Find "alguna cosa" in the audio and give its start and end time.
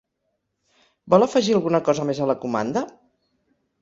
1.57-2.07